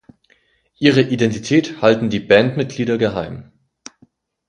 [0.79, 3.51] Ihre Identität halten die Bandmitglieder geheim.